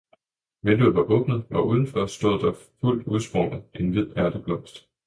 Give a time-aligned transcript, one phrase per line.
[0.69, 4.87] vinduet var åbnet, og udenfor stod der fuldt udsprunget en hvidrød ærteblomst.